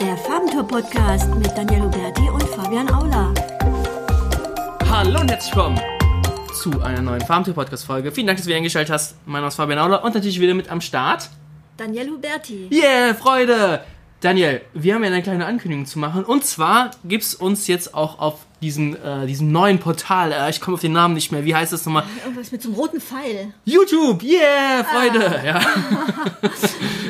[0.00, 3.32] Der Farbentour-Podcast mit Daniel Huberti und Fabian Aula.
[4.90, 5.80] Hallo und herzlich willkommen
[6.60, 8.10] zu einer neuen Farbentour-Podcast-Folge.
[8.10, 9.16] Vielen Dank, dass du wieder eingeschaltet hast.
[9.26, 11.30] Mein Name ist Fabian Aula und natürlich wieder mit am Start.
[11.76, 12.68] Daniel Huberti.
[12.72, 13.84] Yeah, Freude!
[14.20, 16.24] Daniel, wir haben ja eine kleine Ankündigung zu machen.
[16.24, 20.60] Und zwar gibt es uns jetzt auch auf diesem, äh, diesem neuen Portal, äh, ich
[20.60, 22.04] komme auf den Namen nicht mehr, wie heißt das nochmal?
[22.24, 23.52] Irgendwas mit so einem roten Pfeil.
[23.64, 25.40] YouTube, yeah, Freude!
[25.44, 25.60] Ja.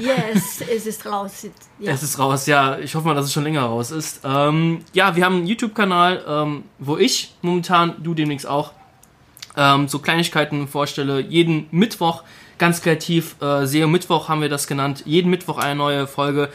[0.01, 1.47] Yes, es ist raus.
[1.79, 1.93] Ja.
[1.93, 2.79] Es ist raus, ja.
[2.79, 4.21] Ich hoffe mal, dass es schon länger raus ist.
[4.23, 8.73] Ähm, ja, wir haben einen YouTube-Kanal, ähm, wo ich momentan, du demnächst auch,
[9.57, 11.21] ähm, so Kleinigkeiten vorstelle.
[11.21, 12.23] Jeden Mittwoch,
[12.59, 15.05] ganz kreativ, äh, SEO Mittwoch haben wir das genannt.
[15.07, 16.51] Jeden Mittwoch eine neue Folge.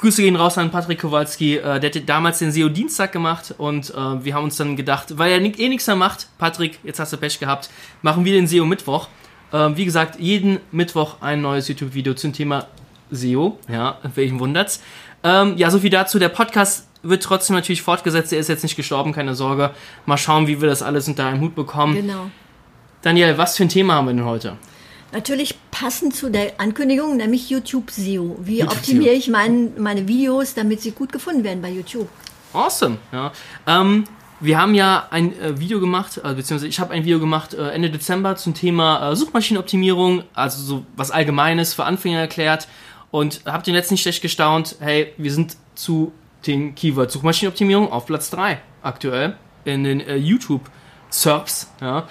[0.00, 3.90] Grüße gehen raus an Patrick Kowalski, äh, der hat damals den SEO Dienstag gemacht und
[3.90, 7.12] äh, wir haben uns dann gedacht, weil er eh nichts mehr macht, Patrick, jetzt hast
[7.12, 7.70] du Pech gehabt,
[8.02, 9.08] machen wir den SEO Mittwoch.
[9.52, 12.66] Ähm, wie gesagt, jeden Mittwoch ein neues YouTube-Video zum Thema
[13.10, 14.82] SEO, ja, welchen wundert's.
[15.22, 16.18] Ähm, ja, so viel dazu.
[16.18, 19.70] Der Podcast wird trotzdem natürlich fortgesetzt, er ist jetzt nicht gestorben, keine Sorge.
[20.04, 21.94] Mal schauen, wie wir das alles unter einen Hut bekommen.
[21.94, 22.30] Genau.
[23.02, 24.56] Daniel, was für ein Thema haben wir denn heute?
[25.16, 28.36] Natürlich passend zu der Ankündigung, nämlich YouTube SEO.
[28.38, 29.18] Wie YouTube optimiere SEO.
[29.18, 32.06] ich mein, meine Videos, damit sie gut gefunden werden bei YouTube?
[32.52, 32.98] Awesome.
[33.12, 33.32] Ja.
[33.66, 34.04] Ähm,
[34.40, 37.70] wir haben ja ein äh, Video gemacht, äh, beziehungsweise ich habe ein Video gemacht äh,
[37.70, 42.68] Ende Dezember zum Thema äh, Suchmaschinenoptimierung, also so was Allgemeines für Anfänger erklärt
[43.10, 44.76] und habe den letzten nicht schlecht gestaunt.
[44.80, 46.12] Hey, wir sind zu
[46.46, 50.68] den Keyword Suchmaschinenoptimierung auf Platz 3 aktuell in den äh, YouTube
[51.08, 51.72] SERPs.
[51.80, 52.06] Ja.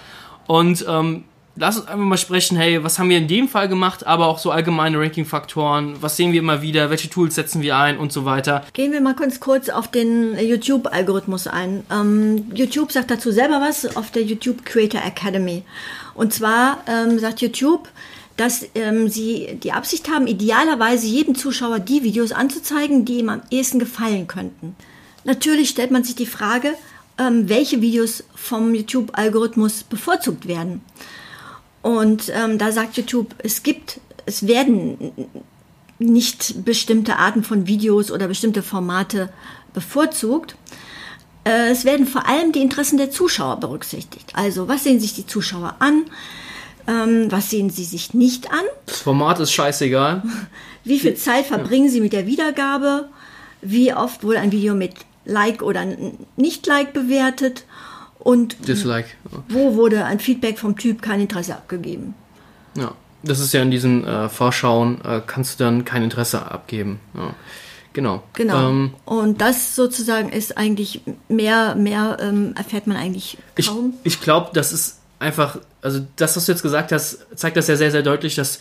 [0.48, 4.06] Und ähm, lass uns einfach mal sprechen, hey, was haben wir in dem Fall gemacht,
[4.06, 7.98] aber auch so allgemeine Ranking-Faktoren, was sehen wir immer wieder, welche Tools setzen wir ein
[7.98, 8.66] und so weiter.
[8.73, 11.83] Gehen wir mal ganz kurz auf den YouTube-Algorithmus ein.
[11.92, 15.64] Ähm, YouTube sagt dazu selber was auf der YouTube Creator Academy.
[16.14, 17.89] Und zwar ähm, sagt YouTube,
[18.38, 23.42] dass ähm, sie die Absicht haben, idealerweise jedem Zuschauer die Videos anzuzeigen, die ihm am
[23.50, 24.76] ehesten gefallen könnten.
[25.23, 26.73] Natürlich stellt man sich die Frage,
[27.17, 30.82] ähm, welche Videos vom YouTube-Algorithmus bevorzugt werden.
[31.85, 34.97] Und ähm, da sagt YouTube, es gibt, es werden
[35.99, 39.29] nicht bestimmte Arten von Videos oder bestimmte Formate
[39.71, 40.55] bevorzugt.
[41.43, 44.31] Äh, Es werden vor allem die Interessen der Zuschauer berücksichtigt.
[44.33, 46.05] Also, was sehen sich die Zuschauer an?
[46.87, 48.65] Ähm, was sehen sie sich nicht an?
[48.87, 50.23] Das Format ist scheißegal.
[50.83, 53.09] Wie viel Zeit verbringen sie mit der Wiedergabe?
[53.61, 57.65] Wie oft wurde ein Video mit Like oder n- Nicht-Like bewertet?
[58.20, 59.09] Und Dislike.
[59.49, 62.15] wo wurde ein Feedback vom Typ kein Interesse abgegeben?
[62.76, 62.93] Ja.
[63.23, 66.99] Das ist ja in diesen äh, Vorschauen, äh, kannst du dann kein Interesse abgeben.
[67.15, 67.33] Ja.
[67.93, 68.23] Genau.
[68.33, 68.70] Genau.
[68.70, 73.93] Ähm, und das sozusagen ist eigentlich mehr, mehr ähm, erfährt man eigentlich ich kaum.
[74.03, 77.77] ich glaube, das ist einfach, also das, was du jetzt gesagt hast, zeigt das ja
[77.77, 78.59] sehr, sehr deutlich, dass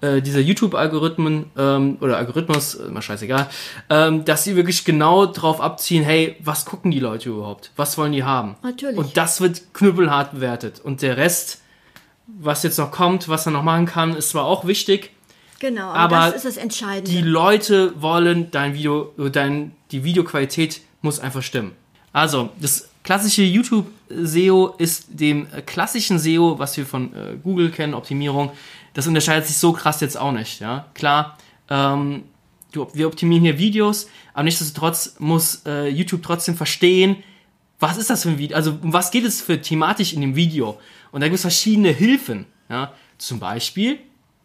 [0.00, 3.48] äh, diese YouTube-Algorithmen ähm, oder Algorithmus, äh, mal scheißegal,
[3.90, 7.70] ähm, dass sie wirklich genau drauf abziehen, hey, was gucken die Leute überhaupt?
[7.76, 8.56] Was wollen die haben?
[8.62, 8.96] Natürlich.
[8.96, 10.80] Und das wird knüppelhart bewertet.
[10.82, 11.62] Und der Rest,
[12.26, 15.10] was jetzt noch kommt, was er noch machen kann, ist zwar auch wichtig,
[15.58, 17.10] Genau, aber aber das ist das Entscheidende.
[17.10, 21.72] die Leute wollen dein Video, dein, die Videoqualität muss einfach stimmen.
[22.12, 27.94] Also, das klassische YouTube-SEO ist dem äh, klassischen SEO, was wir von äh, Google kennen,
[27.94, 28.50] Optimierung,
[28.94, 30.60] das unterscheidet sich so krass jetzt auch nicht.
[30.60, 30.86] Ja?
[30.92, 31.38] Klar,
[31.70, 32.24] ähm,
[32.72, 37.22] du, wir optimieren hier Videos, aber nichtsdestotrotz muss äh, YouTube trotzdem verstehen,
[37.78, 40.34] was ist das für ein Video, also um was geht es für thematisch in dem
[40.34, 40.80] Video.
[41.12, 42.46] Und da gibt es verschiedene Hilfen.
[42.68, 42.92] Ja?
[43.18, 44.00] Zum Beispiel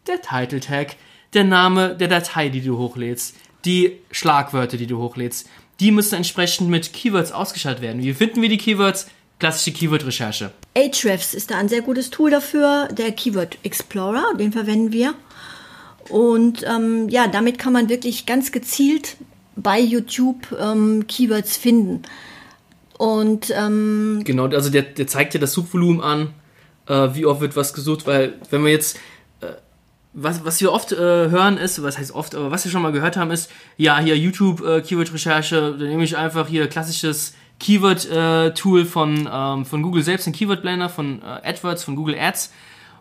[0.06, 0.94] der Title Tag,
[1.34, 3.34] der Name der Datei, die du hochlädst,
[3.64, 5.48] die Schlagwörter, die du hochlädst,
[5.80, 8.02] die müssen entsprechend mit Keywords ausgeschaltet werden.
[8.02, 9.08] Wie finden wir die Keywords?
[9.38, 10.52] Klassische Keyword-Recherche.
[10.76, 15.14] Ahrefs ist da ein sehr gutes Tool dafür, der Keyword Explorer, den verwenden wir.
[16.08, 19.16] Und ähm, ja, damit kann man wirklich ganz gezielt
[19.56, 22.02] bei YouTube ähm, Keywords finden.
[22.98, 26.34] Und ähm, Genau, also der, der zeigt dir das Suchvolumen an,
[26.86, 28.98] äh, wie oft wird was gesucht, weil wenn wir jetzt,
[30.12, 32.92] was, was wir oft äh, hören ist, was heißt oft, aber was wir schon mal
[32.92, 38.84] gehört haben ist, ja, hier YouTube äh, Keyword-Recherche, da nehme ich einfach hier klassisches Keyword-Tool
[38.84, 42.52] von, ähm, von Google selbst, den Keyword-Blender, von äh, AdWords, von Google Ads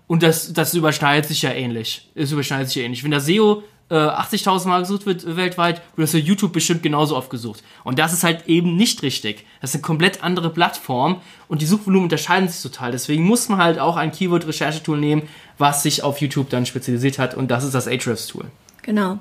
[0.07, 2.09] und das, das überschneidet sich ja ähnlich.
[2.15, 3.03] Es überschneidet sich ja ähnlich.
[3.03, 7.15] Wenn der SEO äh, 80.000 Mal gesucht wird weltweit, wird das für YouTube bestimmt genauso
[7.15, 7.61] oft gesucht.
[7.83, 9.45] Und das ist halt eben nicht richtig.
[9.59, 12.91] Das ist eine komplett andere Plattform und die Suchvolumen unterscheiden sich total.
[12.91, 15.23] Deswegen muss man halt auch ein Keyword-Recherchetool nehmen,
[15.57, 18.45] was sich auf YouTube dann spezialisiert hat und das ist das Ahrefs-Tool.
[18.81, 19.19] genau.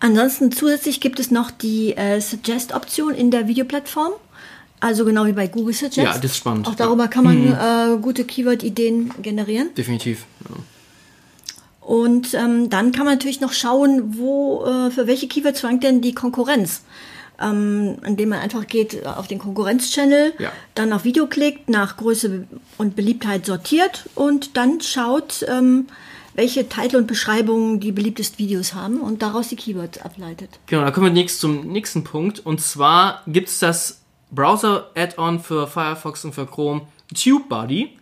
[0.00, 4.10] Ansonsten zusätzlich gibt es noch die äh, Suggest-Option in der Videoplattform.
[4.80, 5.98] Also genau wie bei Google Suggest.
[5.98, 6.66] Ja, das ist spannend.
[6.66, 9.72] Auch darüber kann man äh, gute Keyword-Ideen generieren.
[9.76, 10.24] Definitiv.
[10.48, 10.56] Ja.
[11.84, 16.00] Und ähm, dann kann man natürlich noch schauen, wo äh, für welche Keywords rankt denn
[16.00, 16.82] die Konkurrenz.
[17.40, 20.52] Ähm, indem man einfach geht auf den Konkurrenz-Channel, Ja.
[20.76, 22.46] dann auf Video klickt, nach Größe
[22.78, 25.88] und Beliebtheit sortiert und dann schaut, ähm,
[26.34, 30.50] welche Titel und Beschreibungen die beliebtesten Videos haben und daraus die Keywords ableitet.
[30.66, 32.38] Genau, da kommen wir nächst zum nächsten Punkt.
[32.38, 36.82] Und zwar gibt es das Browser-Add-on für Firefox und für Chrome
[37.14, 37.98] TubeBuddy.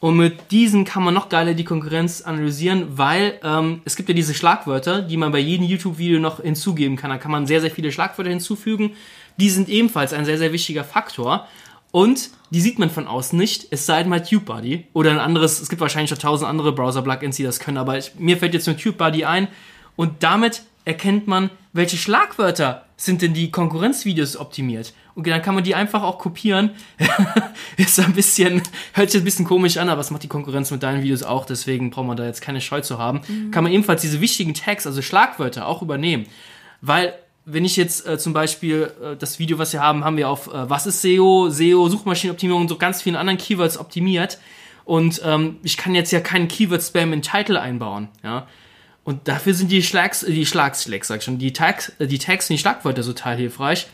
[0.00, 4.14] Und mit diesen kann man noch geiler die Konkurrenz analysieren, weil ähm, es gibt ja
[4.14, 7.10] diese Schlagwörter, die man bei jedem YouTube-Video noch hinzugeben kann.
[7.10, 8.92] Da kann man sehr, sehr viele Schlagwörter hinzufügen.
[9.38, 11.48] Die sind ebenfalls ein sehr, sehr wichtiger Faktor.
[11.90, 15.60] Und die sieht man von außen nicht, es sei denn mal TubeBuddy oder ein anderes,
[15.60, 18.66] es gibt wahrscheinlich schon tausend andere Browser-Plugins, die das können, aber ich, mir fällt jetzt
[18.66, 19.48] nur TubeBuddy ein
[19.96, 24.92] und damit erkennt man, welche Schlagwörter sind denn die Konkurrenzvideos optimiert.
[25.18, 26.70] Und dann kann man die einfach auch kopieren.
[27.76, 28.62] ist ein bisschen,
[28.92, 31.44] hört sich ein bisschen komisch an, aber es macht die Konkurrenz mit deinen Videos auch,
[31.44, 33.22] deswegen braucht man da jetzt keine Scheu zu haben.
[33.50, 36.26] Kann man ebenfalls diese wichtigen Tags, also Schlagwörter, auch übernehmen.
[36.82, 40.28] Weil wenn ich jetzt äh, zum Beispiel äh, das Video, was wir haben, haben wir
[40.28, 44.38] auf äh, was ist SEO, SEO, Suchmaschinenoptimierung und so ganz vielen anderen Keywords optimiert.
[44.84, 48.46] Und ähm, ich kann jetzt ja keinen Keyword-Spam in Title einbauen, ja.
[49.02, 52.20] Und dafür sind die Schlags, die Schlags, Schlags, sag ich schon, die Tags, äh, die
[52.20, 53.88] Tags und die Schlagwörter total hilfreich.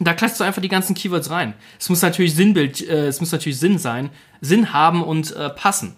[0.00, 1.54] Da klatscht du einfach die ganzen Keywords rein.
[1.78, 4.10] Es muss natürlich Sinnbild, äh, es muss natürlich Sinn sein,
[4.40, 5.94] Sinn haben und äh, passen.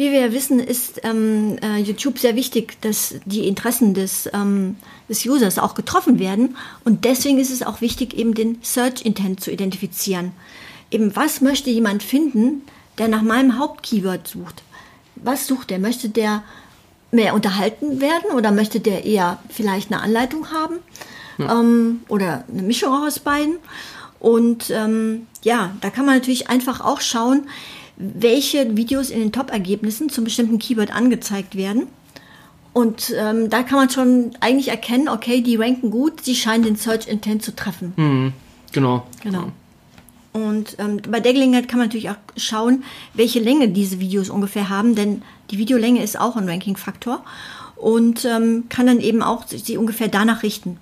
[0.00, 4.76] Wie wir ja wissen, ist ähm, äh, YouTube sehr wichtig, dass die Interessen des, ähm,
[5.10, 6.56] des Users auch getroffen werden.
[6.84, 10.32] Und deswegen ist es auch wichtig, eben den Search Intent zu identifizieren.
[10.90, 12.62] Eben, was möchte jemand finden,
[12.96, 14.62] der nach meinem Hauptkeyword sucht?
[15.16, 15.78] Was sucht er?
[15.78, 16.44] Möchte der
[17.10, 20.76] mehr unterhalten werden oder möchte der eher vielleicht eine Anleitung haben?
[21.38, 23.56] Ähm, oder eine Mischung aus beiden?
[24.18, 27.48] Und ähm, ja, da kann man natürlich einfach auch schauen,
[27.96, 31.86] welche Videos in den Top-Ergebnissen zum bestimmten Keyword angezeigt werden.
[32.72, 36.76] Und ähm, da kann man schon eigentlich erkennen, okay, die ranken gut, sie scheinen den
[36.76, 37.92] Search Intent zu treffen.
[38.72, 39.06] Genau.
[39.22, 39.50] Genau.
[40.32, 42.84] Und ähm, bei der Gelegenheit kann man natürlich auch schauen,
[43.14, 47.24] welche Länge diese Videos ungefähr haben, denn die Videolänge ist auch ein Ranking-Faktor
[47.74, 50.78] und ähm, kann dann eben auch sie ungefähr danach richten.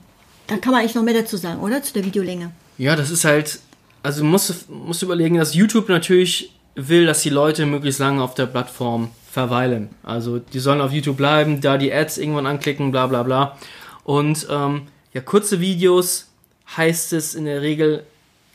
[0.49, 1.83] Da kann man eigentlich noch mehr dazu sagen, oder?
[1.83, 2.51] Zu der Videolänge.
[2.79, 3.61] Ja, das ist halt,
[4.03, 8.47] also musst, musst überlegen, dass YouTube natürlich will, dass die Leute möglichst lange auf der
[8.47, 9.91] Plattform verweilen.
[10.03, 13.59] Also die sollen auf YouTube bleiben, da die Ads irgendwann anklicken, bla bla bla.
[14.05, 16.29] Und ähm, ja, kurze Videos
[16.77, 18.05] heißt es in der Regel,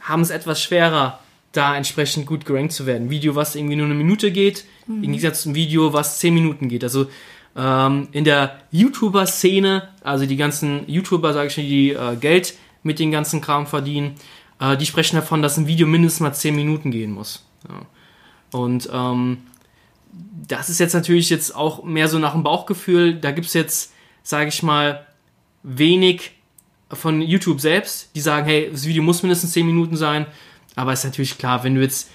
[0.01, 1.19] haben es etwas schwerer,
[1.51, 3.11] da entsprechend gut gerankt zu werden.
[3.11, 6.83] Video, was irgendwie nur eine Minute geht, im Gegensatz zum Video, was zehn Minuten geht.
[6.83, 7.07] Also
[7.55, 12.99] ähm, in der YouTuber-Szene, also die ganzen YouTuber, sage ich schon, die äh, Geld mit
[12.99, 14.15] den ganzen Kram verdienen,
[14.59, 17.45] äh, die sprechen davon, dass ein Video mindestens mal zehn Minuten gehen muss.
[17.67, 17.85] Ja.
[18.59, 19.37] Und ähm,
[20.47, 23.15] das ist jetzt natürlich jetzt auch mehr so nach dem Bauchgefühl.
[23.15, 25.05] Da gibt es jetzt, sage ich mal,
[25.63, 26.31] wenig
[26.91, 30.27] von YouTube selbst, die sagen, hey, das Video muss mindestens 10 Minuten sein.
[30.75, 32.09] Aber ist natürlich klar, wenn du jetzt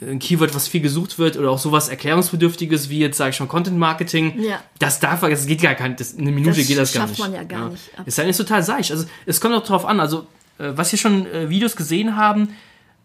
[0.00, 3.48] ein Keyword, was viel gesucht wird, oder auch sowas Erklärungsbedürftiges wie jetzt, sage ich schon,
[3.48, 4.60] Content Marketing, Ja.
[4.78, 7.20] das darf, das geht gar kein, das, eine Minute Das geht das gar schafft nicht.
[7.20, 7.82] man ja gar nicht.
[8.04, 8.90] Ist ja nicht total seich.
[8.92, 10.26] Also es kommt auch drauf an, also
[10.58, 12.50] äh, was wir schon äh, Videos gesehen haben,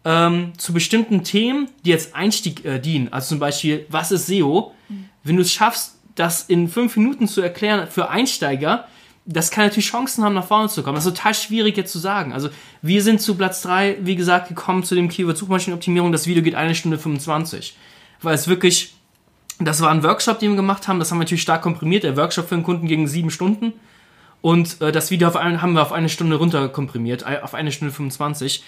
[0.04, 4.74] ähm, zu bestimmten Themen, die jetzt Einstieg äh, dienen, also zum Beispiel, was ist SEO?
[5.24, 8.86] Wenn du es schaffst, das in fünf Minuten zu erklären für Einsteiger,
[9.24, 10.96] das kann natürlich Chancen haben, nach vorne zu kommen.
[10.96, 12.32] Das ist total schwierig jetzt zu sagen.
[12.32, 12.48] Also
[12.80, 16.10] wir sind zu Platz 3, wie gesagt, gekommen zu dem Keyword Suchmaschinenoptimierung.
[16.10, 17.76] Das Video geht eine Stunde 25.
[18.20, 18.94] Weil es wirklich,
[19.60, 20.98] das war ein Workshop, den wir gemacht haben.
[20.98, 22.02] Das haben wir natürlich stark komprimiert.
[22.02, 23.74] Der Workshop für den Kunden ging sieben Stunden.
[24.40, 27.70] Und äh, das Video auf ein, haben wir auf eine Stunde runterkomprimiert, äh, auf eine
[27.70, 28.64] Stunde 25.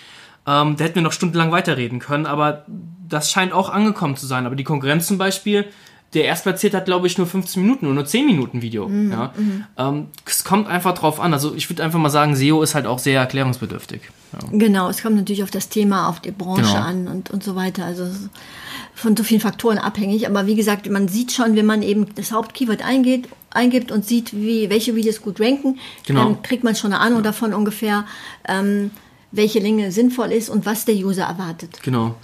[0.47, 2.65] Ähm, da hätten wir noch stundenlang weiterreden können, aber
[3.09, 4.47] das scheint auch angekommen zu sein.
[4.47, 5.67] Aber die Konkurrenz zum Beispiel,
[6.15, 8.89] der Erstplatzierte hat, glaube ich, nur 15 Minuten oder nur 10 Minuten Video.
[8.89, 9.33] Ja?
[9.77, 11.33] Ähm, es kommt einfach drauf an.
[11.33, 14.01] Also ich würde einfach mal sagen, SEO ist halt auch sehr erklärungsbedürftig.
[14.33, 14.39] Ja.
[14.53, 16.75] Genau, es kommt natürlich auf das Thema, auf die Branche Genau.
[16.77, 17.85] an und, und so weiter.
[17.85, 18.07] Also
[18.95, 20.27] von so vielen Faktoren abhängig.
[20.29, 24.33] Aber wie gesagt, man sieht schon, wenn man eben das Hauptkeyword eingeht, eingibt und sieht,
[24.35, 26.25] wie, welche Videos gut ranken, Genau.
[26.25, 28.05] dann kriegt man schon eine Ahnung davon ungefähr,
[28.49, 28.91] ähm,
[29.33, 31.83] welche Länge sinnvoll ist und was der User erwartet.
[31.83, 32.15] Genau.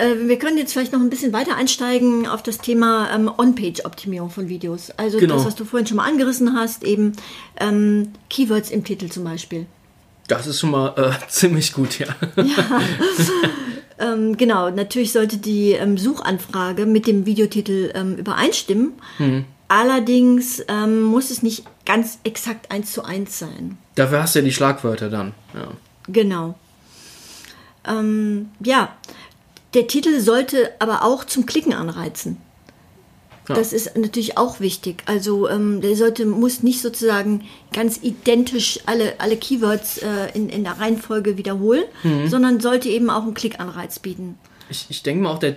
[0.00, 4.30] Äh, wir können jetzt vielleicht noch ein bisschen weiter einsteigen auf das Thema ähm, On-Page-Optimierung
[4.30, 4.90] von Videos.
[4.96, 5.34] Also Genau.
[5.36, 7.12] das, was du vorhin schon mal angerissen hast, eben
[7.58, 9.66] ähm, Keywords im Titel zum Beispiel.
[10.28, 12.08] Das ist schon mal äh, ziemlich gut, ja.
[14.02, 18.94] Ähm, genau, natürlich sollte die ähm, Suchanfrage mit dem Videotitel ähm, übereinstimmen.
[19.68, 23.76] Allerdings ähm, muss es nicht ganz exakt eins zu eins sein.
[23.96, 25.34] Dafür hast du ja die Schlagwörter dann.
[25.52, 25.68] Ja.
[26.08, 26.54] Genau.
[28.62, 28.96] Ja,
[29.74, 32.36] der Titel sollte aber auch zum Klicken anreizen.
[33.46, 35.02] Das ist natürlich auch wichtig.
[35.06, 40.62] Also ähm, der sollte, muss nicht sozusagen ganz identisch alle, alle Keywords äh, in, in
[40.62, 42.28] der Reihenfolge wiederholen, Mhm.
[42.28, 44.38] sondern sollte eben auch einen Klickanreiz bieten.
[44.68, 45.56] Ich, ich denke mal auch, der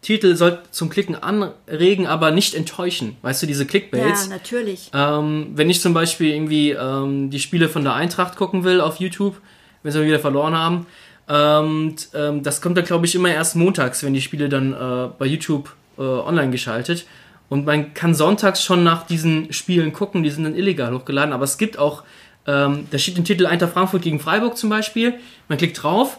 [0.00, 3.16] Titel soll zum Klicken anregen, aber nicht enttäuschen.
[3.20, 4.24] Weißt du, diese Clickbaits.
[4.24, 4.90] Ja, natürlich.
[4.94, 9.00] Ähm, wenn ich zum Beispiel irgendwie ähm, die Spiele von der Eintracht gucken will auf
[9.00, 9.38] YouTube,
[9.82, 10.86] wenn sie wieder verloren haben,
[11.26, 15.08] t- ähm, das kommt dann, glaube ich, immer erst montags, wenn die Spiele dann äh,
[15.18, 17.06] bei YouTube äh, online geschaltet.
[17.48, 21.44] Und man kann sonntags schon nach diesen Spielen gucken, die sind dann illegal hochgeladen, aber
[21.44, 22.02] es gibt auch,
[22.46, 25.14] ähm, da steht im Titel Eintracht Frankfurt gegen Freiburg zum Beispiel,
[25.48, 26.18] man klickt drauf,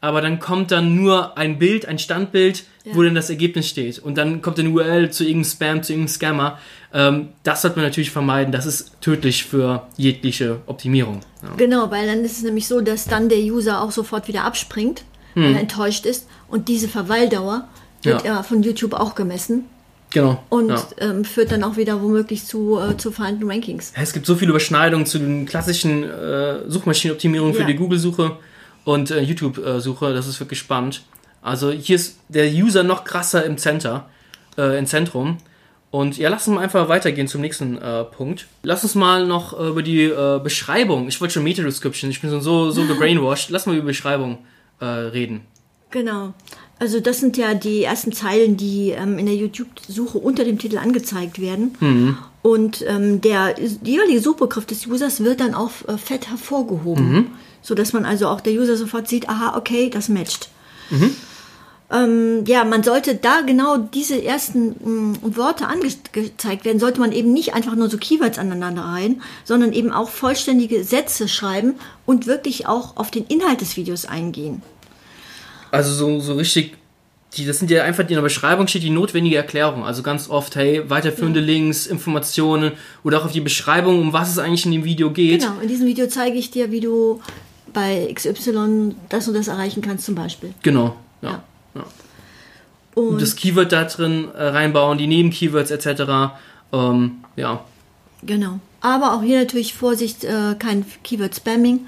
[0.00, 3.06] aber dann kommt dann nur ein Bild, ein Standbild, wo Ja.
[3.06, 3.98] dann das Ergebnis steht.
[3.98, 6.58] Und dann kommt eine URL zu irgendeinem Spam, zu irgendeinem Scammer.
[6.96, 8.52] Ähm, das sollte man natürlich vermeiden.
[8.52, 11.20] Das ist tödlich für jegliche Optimierung.
[11.42, 11.50] Ja.
[11.56, 15.02] Genau, weil dann ist es nämlich so, dass dann der User auch sofort wieder abspringt,
[15.34, 16.28] weil er enttäuscht ist.
[16.48, 17.66] Und diese Verweildauer
[18.04, 18.26] wird Hm.
[18.26, 18.42] Ja.
[18.44, 19.64] von YouTube auch gemessen
[20.10, 20.40] Genau.
[20.50, 20.86] und ja.
[20.98, 23.92] ähm, führt dann auch wieder womöglich zu, äh, zu vereinten Rankings.
[23.96, 27.66] Es gibt so viele Überschneidungen zu den klassischen äh, Suchmaschinenoptimierungen für Ja.
[27.66, 28.36] die Google-Suche
[28.84, 30.14] und äh, YouTube-Suche.
[30.14, 31.02] Das ist wirklich spannend.
[31.42, 34.08] Also hier ist der User noch krasser im Center,
[34.56, 35.38] äh, im Zentrum.
[35.94, 38.48] Und ja, lass uns mal einfach weitergehen zum nächsten äh, Punkt.
[38.64, 41.06] Lass uns mal noch äh, über die äh, Beschreibung.
[41.06, 42.10] Ich wollte schon Meta-Description.
[42.10, 43.50] Ich bin so, so, gebrainwashed.
[43.50, 44.38] Lass mal über Beschreibung
[44.80, 45.42] äh, reden.
[45.92, 46.34] Genau.
[46.80, 50.78] Also das sind ja die ersten Zeilen, die ähm, in der YouTube-Suche unter dem Titel
[50.78, 51.76] angezeigt werden.
[51.78, 52.18] Mhm.
[52.42, 57.26] Und ähm, der die jeweilige Suchbegriff des Users wird dann auch äh, fett hervorgehoben, Mhm.
[57.62, 60.48] so dass man also auch der User sofort sieht, aha, okay, das matcht.
[60.90, 61.12] Mhm.
[61.90, 67.32] Ähm, ja, man sollte da genau diese ersten mh, Worte angezeigt werden, sollte man eben
[67.32, 71.74] nicht einfach nur so Keywords aneinander reihen, sondern eben auch vollständige Sätze schreiben
[72.06, 74.62] und wirklich auch auf den Inhalt des Videos eingehen.
[75.70, 76.74] Also so, so richtig,
[77.36, 79.84] die, das sind ja einfach, in der Beschreibung steht die notwendige Erklärung.
[79.84, 82.72] Also ganz oft, hey, weiterführende Links, Informationen
[83.02, 85.42] oder auch auf die Beschreibung, um was es eigentlich in dem Video geht.
[85.42, 87.20] Genau, in diesem Video zeige ich dir, wie du
[87.72, 90.54] bei XY das und das erreichen kannst zum Beispiel.
[90.62, 91.30] Genau, ja.
[91.30, 91.44] Ja.
[91.74, 91.84] Ja.
[92.94, 96.34] Und Das Keyword da drin äh, reinbauen, die Nebenkeywords etc.
[96.72, 97.64] Ähm, ja,
[98.22, 98.60] genau.
[98.80, 101.80] Aber auch hier natürlich Vorsicht, äh, kein Keyword-Spamming,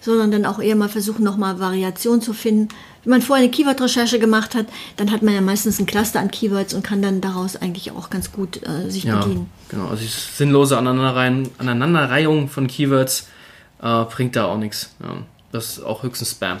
[0.00, 2.68] sondern dann auch eher mal versuchen, nochmal Variation zu finden.
[3.02, 4.66] Wenn man vorher eine Keyword-Recherche gemacht hat,
[4.96, 8.10] dann hat man ja meistens ein Cluster an Keywords und kann dann daraus eigentlich auch
[8.10, 9.50] ganz gut äh, sich ja, bedienen.
[9.68, 9.88] genau.
[9.88, 13.28] Also die sinnlose Aneinanderreihung, Aneinanderreihung von Keywords
[13.82, 14.90] äh, bringt da auch nichts.
[15.02, 15.18] Ja,
[15.52, 16.58] das ist auch höchstens Spam.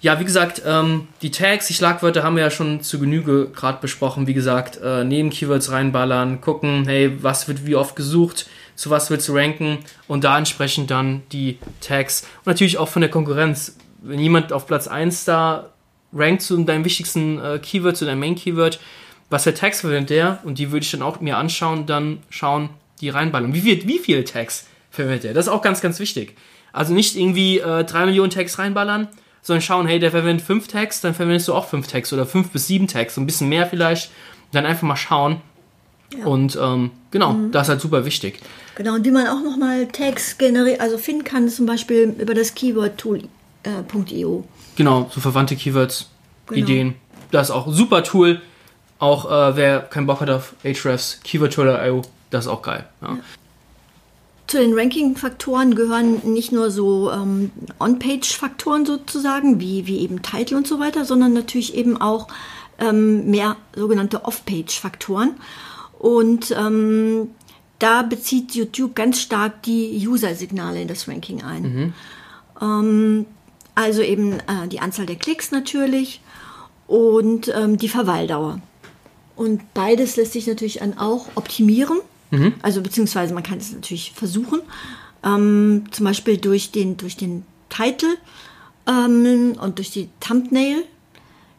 [0.00, 3.78] Ja, wie gesagt, ähm, die Tags, die Schlagwörter haben wir ja schon zu Genüge gerade
[3.80, 4.26] besprochen.
[4.26, 9.10] Wie gesagt, äh, neben Keywords reinballern, gucken, hey, was wird wie oft gesucht, zu was
[9.10, 12.22] willst du ranken und da entsprechend dann die Tags.
[12.38, 13.76] Und natürlich auch von der Konkurrenz.
[14.02, 15.70] Wenn jemand auf Platz 1 da
[16.12, 18.78] rankt zu deinem wichtigsten äh, Keyword, zu deinem Main-Keyword,
[19.30, 20.38] was für Tags verwendet der?
[20.44, 22.68] Und die würde ich dann auch mir anschauen, dann schauen,
[23.00, 23.54] die reinballern.
[23.54, 25.34] Wie, viel, wie viele Tags verwendet der?
[25.34, 26.36] Das ist auch ganz, ganz wichtig.
[26.72, 29.08] Also nicht irgendwie äh, 3 Millionen Tags reinballern,
[29.46, 32.50] sondern schauen, hey, der verwendet 5 Tags, dann verwendest du auch 5 Tags oder 5
[32.50, 34.10] bis 7 Tags, so ein bisschen mehr vielleicht.
[34.50, 35.40] Dann einfach mal schauen.
[36.24, 38.40] Und ähm, genau, das ist halt super wichtig.
[38.74, 42.54] Genau, und wie man auch nochmal Tags generiert, also finden kann, zum Beispiel über das
[42.56, 44.44] Keyword-Tool.io.
[44.74, 46.10] Genau, so verwandte Keywords,
[46.48, 46.58] Genau.
[46.66, 46.94] Ideen.
[47.30, 48.40] Das ist auch ein super Tool.
[48.98, 52.84] Auch äh, wer keinen Bock hat auf Ahrefs, Keyword-Tool.io, das ist auch geil.
[53.00, 53.18] Ja.
[54.46, 57.50] Zu den Ranking-Faktoren gehören nicht nur so ähm,
[57.80, 62.28] On-Page-Faktoren sozusagen, wie, wie eben Title und so weiter, sondern natürlich eben auch
[62.78, 65.34] ähm, mehr sogenannte Off-Page-Faktoren.
[65.98, 67.30] Und ähm,
[67.78, 71.64] da bezieht YouTube ganz stark die User-Signale in das Ranking ein.
[72.60, 73.26] Ähm,
[73.74, 76.20] also eben äh, die Anzahl der Klicks natürlich
[76.86, 78.60] und ähm, die Verweildauer.
[79.34, 81.98] Und beides lässt sich natürlich dann auch optimieren.
[82.62, 84.60] Also beziehungsweise man kann es natürlich versuchen.
[85.24, 88.06] Ähm, zum Beispiel durch den, durch den Titel
[88.86, 90.84] ähm, und durch die Thumbnail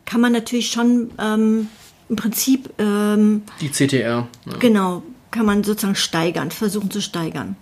[0.06, 1.68] kann man natürlich schon ähm,
[2.10, 4.28] im Prinzip ähm, Die CTR.
[4.46, 4.58] Ja.
[4.60, 7.58] Genau, kann man sozusagen steigern, versuchen zu steigern.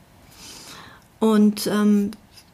[1.19, 2.11] Und ähm,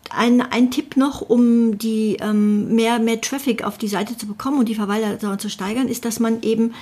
[0.09, 4.59] ein, ein Tipp noch, um die ähm, mehr, mehr Traffic auf die Seite zu bekommen
[4.59, 6.73] und die Verweildauer zu steigern, ist, dass man eben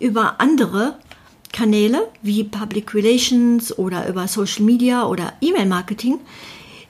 [0.00, 0.96] über andere
[1.58, 6.20] Kanäle wie Public Relations oder über Social Media oder E-Mail-Marketing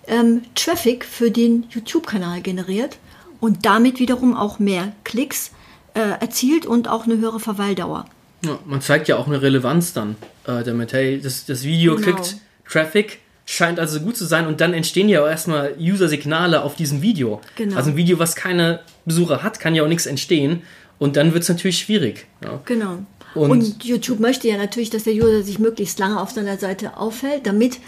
[0.07, 2.99] ähm, Traffic für den YouTube-Kanal generiert
[3.41, 5.53] und damit wiederum auch mehr Klicks
[5.95, 8.05] äh, erzielt und auch eine höhere Verweildauer.
[8.45, 10.93] Ja, man zeigt ja auch eine Relevanz dann äh, damit.
[10.93, 12.17] Hey, das, das Video Genau.
[12.17, 12.37] kriegt
[12.69, 17.01] Traffic, scheint also gut zu sein und dann entstehen ja auch erstmal User-Signale auf diesem
[17.01, 17.41] Video.
[17.57, 17.75] Genau.
[17.77, 20.63] Also ein Video, was keine Besucher hat, kann ja auch nichts entstehen
[20.99, 22.27] und dann wird es natürlich schwierig.
[22.45, 22.61] Ja.
[22.65, 22.99] Genau.
[23.35, 26.97] Und, und, YouTube möchte ja natürlich, dass der User sich möglichst lange auf seiner Seite
[26.97, 27.79] aufhält, damit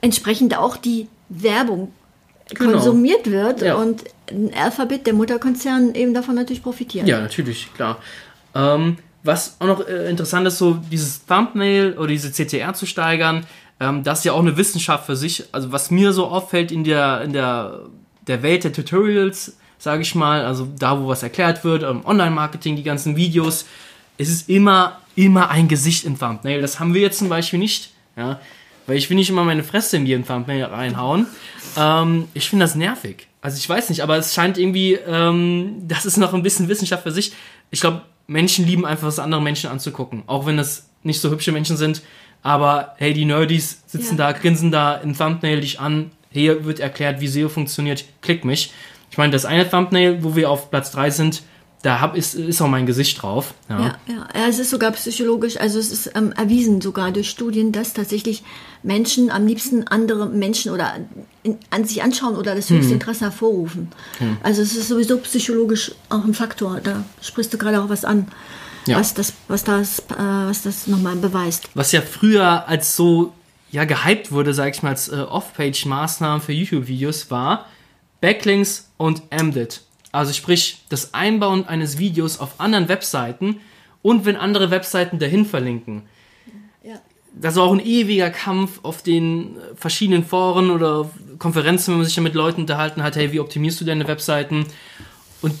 [0.00, 1.92] entsprechend auch die Werbung
[2.54, 2.72] genau.
[2.72, 3.74] konsumiert wird ja.
[3.74, 7.06] und ein Alphabet, der Mutterkonzern, eben davon natürlich profitiert.
[7.06, 7.98] Ja, natürlich, klar.
[8.54, 13.44] Ähm, was auch noch äh, interessant ist, so dieses Thumbnail oder diese CTR zu steigern,
[13.80, 15.44] ähm, das ist ja auch eine Wissenschaft für sich.
[15.52, 17.80] Also was mir so auffällt in der, in der,
[18.26, 22.76] der Welt der Tutorials, sage ich mal, also da, wo was erklärt wird, ähm, Online-Marketing,
[22.76, 23.66] die ganzen Videos,
[24.18, 26.60] es ist immer, immer ein Gesicht im Thumbnail.
[26.60, 28.40] Das haben wir jetzt zum Beispiel nicht, ja,
[28.86, 31.26] weil ich will nicht immer meine Fresse in jeden Thumbnail reinhauen.
[31.76, 33.26] Ähm, ich finde das nervig.
[33.40, 37.02] Also ich weiß nicht, aber es scheint irgendwie, ähm, das ist noch ein bisschen Wissenschaft
[37.02, 37.32] für sich.
[37.70, 40.22] Ich glaube, Menschen lieben einfach, was andere Menschen anzugucken.
[40.26, 42.02] Auch wenn es nicht so hübsche Menschen sind.
[42.42, 44.32] Aber hey, die Nerdies sitzen ja.
[44.32, 46.10] da, grinsen da im Thumbnail dich an.
[46.30, 48.04] Hier wird erklärt, wie SEO funktioniert.
[48.20, 48.72] Klick mich.
[49.10, 51.42] Ich meine, das eine Thumbnail, wo wir auf Platz 3 sind,
[51.86, 53.54] da hab, ist, ist auch mein Gesicht drauf.
[53.68, 53.80] Ja.
[53.80, 54.48] ja, ja.
[54.48, 58.42] Es ist sogar psychologisch, also es ist ähm, erwiesen sogar durch Studien, dass tatsächlich
[58.82, 60.94] Menschen am liebsten andere Menschen oder
[61.44, 62.94] in, an sich anschauen oder das höchste hm.
[62.94, 63.88] Interesse hervorrufen.
[64.18, 64.38] Hm.
[64.42, 66.80] Also es ist sowieso psychologisch auch ein Faktor.
[66.82, 68.26] Da sprichst du gerade auch was an.
[68.86, 68.98] Ja.
[68.98, 71.68] Was das, was das, äh, was das nochmal beweist.
[71.74, 73.32] Was ja früher als so
[73.70, 77.66] ja gehypt wurde, sag ich mal, als äh, Off-Page-Maßnahmen für YouTube-Videos war
[78.20, 79.82] Backlinks und Embedded.
[80.12, 83.60] Also sprich, das Einbauen eines Videos auf anderen Webseiten
[84.02, 86.02] und wenn andere Webseiten dahin verlinken.
[86.82, 87.00] Ja.
[87.34, 92.16] Das war auch ein ewiger Kampf auf den verschiedenen Foren oder Konferenzen, wenn man sich
[92.16, 94.66] ja mit Leuten unterhalten hat, hey, wie optimierst du deine Webseiten?
[95.42, 95.54] Und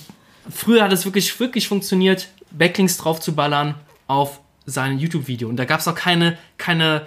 [0.48, 3.74] früher hat es wirklich, wirklich funktioniert, Backlinks drauf zu ballern
[4.06, 5.48] auf sein YouTube-Video.
[5.48, 7.06] Und da gab es auch keine, keine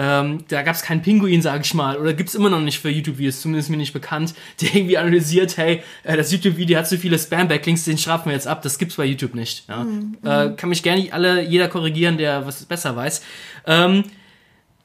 [0.00, 2.78] ähm, da gab es keinen Pinguin, sage ich mal, oder gibt es immer noch nicht
[2.78, 6.96] für YouTube-Videos, zumindest mir nicht bekannt, der irgendwie analysiert, hey, äh, das YouTube-Video hat so
[6.96, 8.62] viele Spam-Backlinks, den strafen wir jetzt ab.
[8.62, 9.68] Das gibt's bei YouTube nicht.
[9.68, 9.82] Ja?
[9.82, 10.16] Mhm.
[10.22, 13.22] Äh, kann mich gerne alle, jeder korrigieren, der was besser weiß.
[13.66, 14.04] Ähm,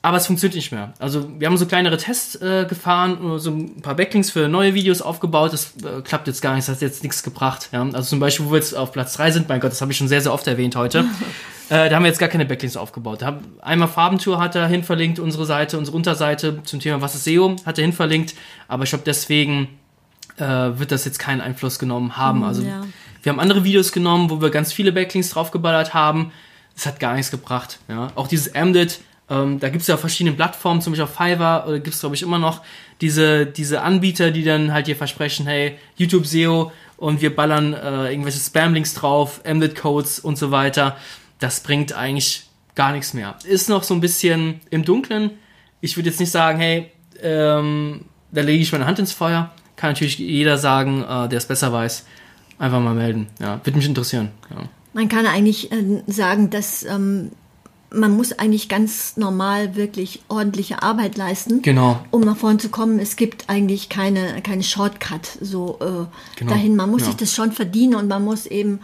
[0.01, 0.93] aber es funktioniert nicht mehr.
[0.97, 5.03] Also wir haben so kleinere Tests äh, gefahren, so ein paar Backlinks für neue Videos
[5.03, 5.53] aufgebaut.
[5.53, 7.69] Das äh, klappt jetzt gar nicht, das hat jetzt nichts gebracht.
[7.71, 7.83] Ja?
[7.83, 9.97] Also zum Beispiel, wo wir jetzt auf Platz 3 sind, mein Gott, das habe ich
[9.97, 11.05] schon sehr, sehr oft erwähnt heute.
[11.69, 13.21] äh, da haben wir jetzt gar keine Backlinks aufgebaut.
[13.21, 17.25] Da haben, einmal Farbentour hat er hinverlinkt, unsere Seite, unsere Unterseite zum Thema Was ist
[17.25, 18.35] SEO, hat er hinverlinkt.
[18.67, 19.69] Aber ich glaube, deswegen
[20.37, 22.39] äh, wird das jetzt keinen Einfluss genommen haben.
[22.39, 22.83] Mhm, also ja.
[23.21, 26.31] wir haben andere Videos genommen, wo wir ganz viele Backlinks draufgeballert haben.
[26.75, 27.79] Das hat gar nichts gebracht.
[27.87, 28.07] Ja?
[28.15, 28.99] Auch dieses Emdet
[29.29, 32.15] ähm, da gibt es ja verschiedene Plattformen, zum Beispiel auf Fiverr, oder gibt es, glaube
[32.15, 32.61] ich, immer noch
[33.01, 38.11] diese, diese Anbieter, die dann halt dir versprechen, hey, YouTube SEO und wir ballern äh,
[38.11, 40.97] irgendwelche Spam-Links drauf, Embedded-Codes und so weiter.
[41.43, 43.35] Das bringt eigentlich gar nichts mehr.
[43.43, 45.31] Ist noch so ein bisschen im Dunkeln.
[45.81, 46.89] Ich würde jetzt nicht sagen, hey,
[47.21, 49.51] ähm, da lege ich meine Hand ins Feuer.
[49.75, 52.05] Kann natürlich jeder sagen, äh, der es besser weiß.
[52.59, 53.27] Einfach mal melden.
[53.41, 54.29] Ja, würde mich interessieren.
[54.51, 54.69] Ja.
[54.93, 57.31] Man kann eigentlich äh, sagen, dass ähm,
[57.91, 61.99] man muss eigentlich ganz normal wirklich ordentliche Arbeit leisten, genau.
[62.09, 62.99] um nach vorne zu kommen.
[62.99, 66.53] Es gibt eigentlich keine, keine Shortcut so äh, genau.
[66.53, 66.77] dahin.
[66.77, 67.07] Man muss ja.
[67.07, 68.79] sich das schon verdienen und man muss eben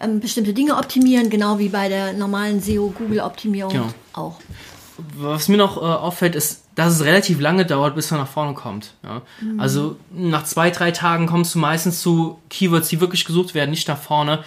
[0.00, 3.88] ähm, bestimmte Dinge optimieren, genau wie bei der normalen SEO-Google-Optimierung genau.
[4.12, 4.36] auch.
[5.16, 8.54] Was mir noch äh, auffällt, ist, dass es relativ lange dauert, bis man nach vorne
[8.54, 8.94] kommt.
[9.02, 9.22] Ja?
[9.40, 9.58] Mhm.
[9.58, 13.88] Also nach zwei, drei Tagen kommst du meistens zu Keywords, die wirklich gesucht werden, nicht
[13.88, 14.44] nach vorne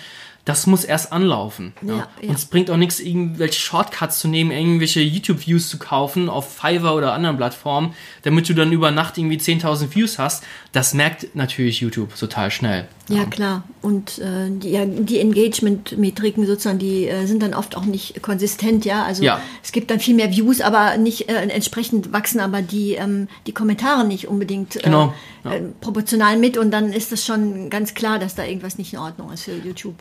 [0.48, 1.74] das muss erst anlaufen.
[1.82, 2.30] Ja, ja.
[2.30, 6.96] Und es bringt auch nichts, irgendwelche Shortcuts zu nehmen, irgendwelche YouTube-Views zu kaufen auf Fiverr
[6.96, 10.46] oder anderen Plattformen, damit du dann über Nacht irgendwie 10.000 Views hast.
[10.72, 12.88] Das merkt natürlich YouTube total schnell.
[13.08, 13.64] Ja, ja klar.
[13.82, 18.86] Und äh, die, ja, die Engagement-Metriken sozusagen, die äh, sind dann oft auch nicht konsistent,
[18.86, 19.04] ja.
[19.04, 19.40] Also ja.
[19.64, 23.54] es gibt dann viel mehr Views, aber nicht äh, entsprechend wachsen aber die, ähm, die
[23.54, 25.14] Kommentare nicht unbedingt äh, genau.
[25.44, 29.00] Äh, proportional mit und dann ist das schon ganz klar, dass da irgendwas nicht in
[29.00, 29.96] Ordnung ist für YouTube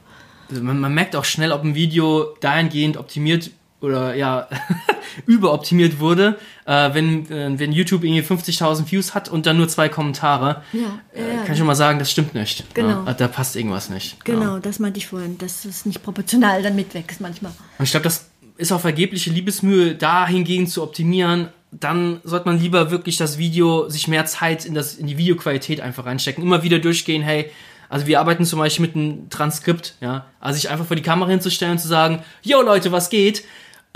[0.50, 4.48] man, man merkt auch schnell, ob ein Video dahingehend optimiert oder ja
[5.26, 9.88] überoptimiert wurde, äh, wenn, äh, wenn YouTube irgendwie 50.000 Views hat und dann nur zwei
[9.88, 12.74] Kommentare, ja, äh, kann ich schon mal sagen, das stimmt nicht.
[12.74, 13.04] Genau.
[13.04, 14.24] Ja, da passt irgendwas nicht.
[14.24, 14.60] Genau, ja.
[14.60, 17.52] das meinte ich vorhin, dass es nicht proportional dann mitwächst manchmal.
[17.78, 21.48] Und ich glaube, das ist auch vergebliche Liebesmühe, dahingehend zu optimieren.
[21.70, 25.80] Dann sollte man lieber wirklich das Video, sich mehr Zeit in, das, in die Videoqualität
[25.80, 26.42] einfach reinstecken.
[26.42, 27.50] Immer wieder durchgehen, hey,
[27.88, 30.26] also wir arbeiten zum Beispiel mit einem Transkript, ja.
[30.40, 33.44] Also sich einfach vor die Kamera hinzustellen und zu sagen, yo Leute, was geht?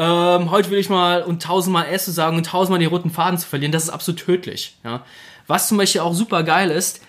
[0.01, 3.39] Ähm, heute will ich mal und tausendmal S zu sagen und tausendmal den roten Faden
[3.39, 5.05] zu verlieren, das ist absolut tödlich, ja.
[5.47, 7.03] Was zum Beispiel auch super geil ist,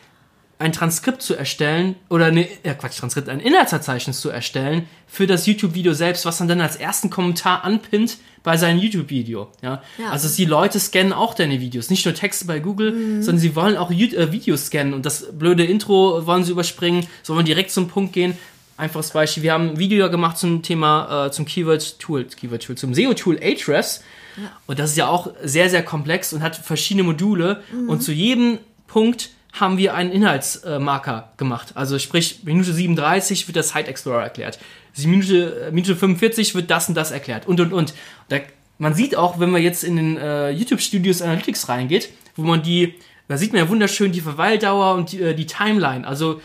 [0.60, 5.46] ein Transkript zu erstellen oder eine, ja Quatsch, Transkript, ein Inhaltsverzeichnis zu erstellen für das
[5.46, 9.50] YouTube-Video selbst, was man dann als ersten Kommentar anpinnt bei seinem YouTube-Video.
[9.62, 9.82] Ja?
[9.98, 10.10] ja?
[10.10, 13.24] Also die Leute scannen auch deine Videos, nicht nur Texte bei Google, mhm.
[13.24, 17.36] sondern sie wollen auch äh, Videos scannen und das blöde Intro wollen sie überspringen, so
[17.36, 18.38] wollen direkt zum Punkt gehen.
[18.82, 19.44] Einfaches Beispiel.
[19.44, 24.04] Wir haben ein Video gemacht zum Thema, äh, zum Keyword-Tool, Keyword-Tool, zum SEO-Tool Ahrefs.
[24.38, 24.52] Ja.
[24.66, 27.62] Und das ist ja auch sehr, sehr komplex und hat verschiedene Module.
[27.72, 27.90] Mhm.
[27.90, 31.74] Und zu jedem Punkt haben wir einen Inhaltsmarker gemacht.
[31.76, 34.60] Also sprich, Minute 37 wird der Site Explorer erklärt.
[34.98, 37.48] Minute, äh, Minute 45 wird das und das erklärt.
[37.48, 37.94] Und, und, und.
[38.30, 38.40] Da,
[38.80, 42.64] man sieht auch, wenn man jetzt in den äh, YouTube Studios Analytics reingeht, wo man
[42.64, 42.96] die,
[43.28, 46.08] da sieht man ja wunderschön die Verweildauer und die, äh, die Timeline.
[46.08, 46.42] Also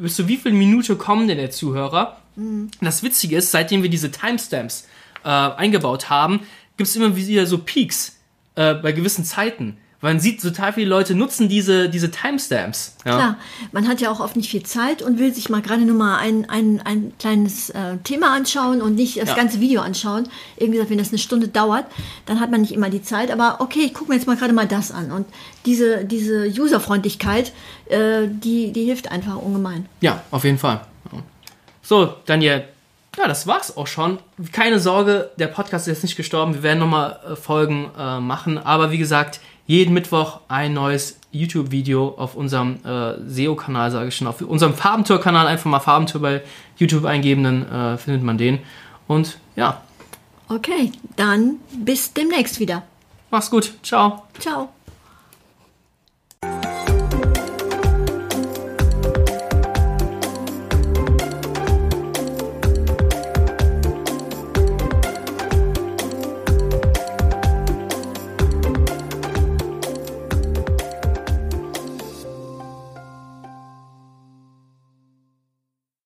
[0.00, 2.18] bis zu wie viel Minute kommen denn der Zuhörer?
[2.36, 2.70] Mhm.
[2.80, 4.88] Das Witzige ist, seitdem wir diese Timestamps
[5.24, 6.40] äh, eingebaut haben,
[6.76, 8.18] gibt es immer wieder so Peaks
[8.54, 9.76] äh, bei gewissen Zeiten.
[10.02, 12.96] Man sieht, total viele Leute nutzen diese, diese Timestamps.
[13.04, 13.16] Ja.
[13.16, 13.36] Klar,
[13.72, 16.16] man hat ja auch oft nicht viel Zeit und will sich mal gerade nur mal
[16.16, 19.34] ein, ein, ein kleines äh, Thema anschauen und nicht das ja.
[19.34, 20.26] ganze Video anschauen.
[20.56, 21.84] Irgendwie gesagt, wenn das eine Stunde dauert,
[22.24, 23.30] dann hat man nicht immer die Zeit.
[23.30, 25.12] Aber okay, ich gucke mir jetzt mal gerade mal das an.
[25.12, 25.26] Und
[25.66, 27.52] diese, diese Userfreundlichkeit,
[27.86, 29.86] äh, die, die hilft einfach ungemein.
[30.00, 30.80] Ja, auf jeden Fall.
[31.82, 32.64] So, Daniel, ja,
[33.16, 34.18] das war's auch schon.
[34.52, 36.54] Keine Sorge, der Podcast ist jetzt nicht gestorben.
[36.54, 38.58] Wir werden nochmal äh, Folgen äh, machen.
[38.58, 44.26] Aber wie gesagt, jeden Mittwoch ein neues YouTube-Video auf unserem äh, SEO-Kanal, sage ich schon.
[44.26, 46.42] Auf unserem Farbentour-Kanal einfach mal Farbentour bei
[46.76, 48.60] YouTube eingeben, dann äh, findet man den.
[49.06, 49.80] Und ja.
[50.48, 52.82] Okay, dann bis demnächst wieder.
[53.30, 53.74] Mach's gut.
[53.82, 54.24] Ciao.
[54.38, 54.70] Ciao.